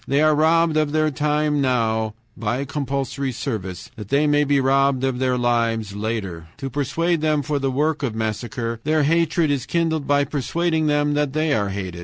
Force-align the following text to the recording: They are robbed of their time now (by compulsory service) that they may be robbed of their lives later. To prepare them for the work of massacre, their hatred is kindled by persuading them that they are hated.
They 0.07 0.23
are 0.23 0.33
robbed 0.33 0.77
of 0.77 0.93
their 0.93 1.11
time 1.11 1.61
now 1.61 2.15
(by 2.35 2.65
compulsory 2.65 3.31
service) 3.31 3.91
that 3.97 4.09
they 4.09 4.25
may 4.25 4.43
be 4.43 4.59
robbed 4.59 5.03
of 5.03 5.19
their 5.19 5.37
lives 5.37 5.95
later. 5.95 6.47
To 6.57 6.71
prepare 6.71 7.17
them 7.17 7.43
for 7.43 7.59
the 7.59 7.69
work 7.69 8.01
of 8.01 8.15
massacre, 8.15 8.79
their 8.83 9.03
hatred 9.03 9.51
is 9.51 9.67
kindled 9.67 10.07
by 10.07 10.23
persuading 10.23 10.87
them 10.87 11.13
that 11.13 11.33
they 11.33 11.53
are 11.53 11.69
hated. 11.69 11.99